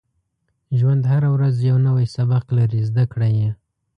•ژوند 0.79 1.03
هره 1.11 1.29
ورځ 1.35 1.55
یو 1.69 1.77
نوی 1.87 2.05
سبق 2.15 2.43
لري، 2.57 2.81
زده 2.89 3.03
کړه 3.11 3.29
یې. 3.37 3.49